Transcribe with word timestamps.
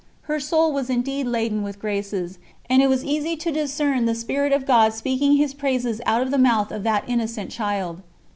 Her 0.23 0.39
soul 0.39 0.73
was 0.73 0.89
indeed 0.89 1.27
laden 1.27 1.61
with 1.61 1.77
graces, 1.77 2.39
and 2.67 2.81
it 2.81 2.89
was 2.89 3.03
easy 3.05 3.35
to 3.37 3.51
discern 3.51 4.07
the 4.07 4.15
Spirit 4.15 4.51
of 4.51 4.65
God 4.65 4.93
speaking 4.95 5.35
His 5.37 5.53
praises 5.53 6.01
out 6.07 6.23
of 6.23 6.31
the 6.31 6.39
mouth 6.39 6.71
of 6.71 6.81
that 6.81 7.03
innocent 7.07 7.51
child. 7.51 8.01